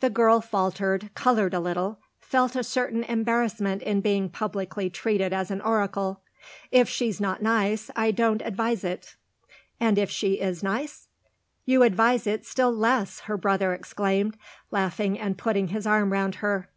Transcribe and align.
The 0.00 0.10
girl 0.10 0.40
faltered, 0.40 1.10
coloured 1.14 1.54
a 1.54 1.60
little, 1.60 2.00
felt 2.18 2.56
a 2.56 2.64
certain 2.64 3.04
embarrassment 3.04 3.82
in 3.82 4.00
being 4.00 4.28
publicly 4.28 4.90
treated 4.90 5.32
as 5.32 5.48
an 5.52 5.60
oracle. 5.60 6.22
"If 6.72 6.88
she's 6.88 7.20
not 7.20 7.40
nice 7.40 7.88
I 7.94 8.10
don't 8.10 8.42
advise 8.42 8.82
it." 8.82 9.14
"And 9.78 9.96
if 9.96 10.10
she 10.10 10.40
is 10.40 10.64
nice?" 10.64 11.06
"You 11.66 11.84
advise 11.84 12.26
it 12.26 12.44
still 12.44 12.72
less!" 12.74 13.20
her 13.30 13.36
brother 13.36 13.72
exclaimed, 13.72 14.36
laughing 14.72 15.16
and 15.16 15.38
putting 15.38 15.68
his 15.68 15.86
arm 15.86 16.10
round 16.12 16.34
her. 16.42 16.68